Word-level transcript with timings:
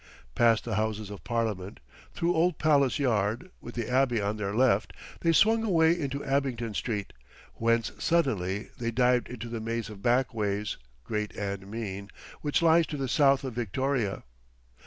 Past 0.33 0.65
the 0.65 0.77
Houses 0.77 1.11
of 1.11 1.23
Parliament, 1.23 1.79
through 2.11 2.33
Old 2.33 2.57
Palace 2.57 2.97
Yard, 2.97 3.51
with 3.61 3.75
the 3.75 3.87
Abbey 3.87 4.19
on 4.19 4.35
their 4.37 4.55
left, 4.55 4.93
they 5.19 5.31
swung 5.31 5.63
away 5.63 5.91
into 5.91 6.25
Abingdon 6.25 6.73
Street, 6.73 7.13
whence 7.53 7.91
suddenly 7.99 8.69
they 8.79 8.89
dived 8.89 9.27
into 9.29 9.47
the 9.47 9.61
maze 9.61 9.91
of 9.91 9.99
backways, 10.01 10.77
great 11.03 11.35
and 11.37 11.69
mean, 11.69 12.09
which 12.41 12.63
lies 12.63 12.87
to 12.87 12.97
the 12.97 13.07
south 13.07 13.43
of 13.43 13.53
Victoria. 13.53 14.23